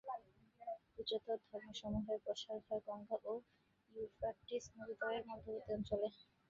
উচ্চতর 0.99 1.37
ধর্মসমূ্হের 1.47 2.19
প্রসার 2.25 2.57
হয় 2.65 2.81
গঙ্গা 2.87 3.17
ও 3.23 3.33
ইউফ্রাটিস 3.91 4.63
নদীদ্বয়ের 4.77 5.23
মধ্যবর্তী 5.29 5.71
অঞ্চলে। 5.75 6.07